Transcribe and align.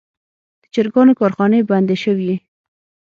د 0.61 0.63
چرګانو 0.73 1.17
کارخانې 1.19 1.59
بندې 1.69 1.97
شوي. 2.03 2.33